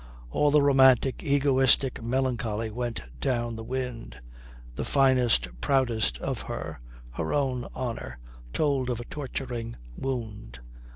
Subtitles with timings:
[0.31, 4.19] All the romantic, egoistic melancholy went down the wind.
[4.73, 6.79] The finest, proudest of her,
[7.11, 8.17] her own honour,
[8.51, 10.57] told of a torturing wound.